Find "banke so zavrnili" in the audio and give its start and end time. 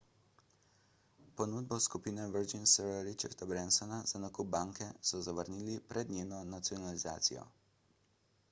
4.55-5.79